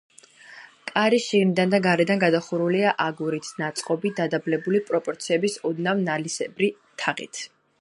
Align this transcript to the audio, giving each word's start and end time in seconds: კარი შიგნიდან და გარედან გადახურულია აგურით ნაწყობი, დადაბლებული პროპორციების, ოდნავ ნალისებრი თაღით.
კარი 0.91 1.17
შიგნიდან 1.25 1.73
და 1.73 1.79
გარედან 1.87 2.23
გადახურულია 2.23 2.93
აგურით 3.07 3.51
ნაწყობი, 3.63 4.13
დადაბლებული 4.21 4.83
პროპორციების, 4.89 5.59
ოდნავ 5.71 6.03
ნალისებრი 6.09 6.73
თაღით. 7.05 7.45